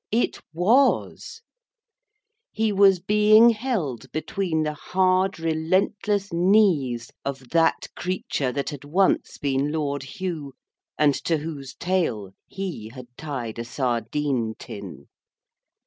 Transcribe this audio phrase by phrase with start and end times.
[0.11, 1.43] It was.
[2.51, 9.37] He was being held between the hard, relentless knees of that creature that had once
[9.37, 10.55] been Lord Hugh,
[10.97, 15.07] and to whose tail he had tied a sardine tin.